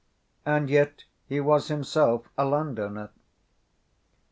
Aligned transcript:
And 0.47 0.67
yet 0.67 1.03
he 1.27 1.39
was 1.39 1.67
himself 1.67 2.27
a 2.35 2.43
landowner. 2.43 3.11